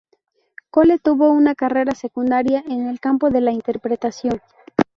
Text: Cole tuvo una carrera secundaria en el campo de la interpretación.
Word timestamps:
Cole 0.71 0.97
tuvo 0.97 1.29
una 1.29 1.53
carrera 1.53 1.93
secundaria 1.93 2.63
en 2.67 2.87
el 2.87 2.99
campo 2.99 3.29
de 3.29 3.39
la 3.41 3.51
interpretación. 3.51 4.41